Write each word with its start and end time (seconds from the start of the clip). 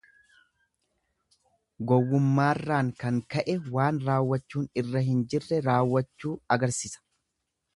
Gowwummaarraan 1.91 2.89
kan 3.03 3.19
ka'e 3.35 3.55
waan 3.75 4.01
raawwachuun 4.09 4.67
irra 4.83 5.05
hin 5.11 5.23
jirre 5.35 5.61
raawwachuu 5.69 6.33
agarsisa. 6.57 7.07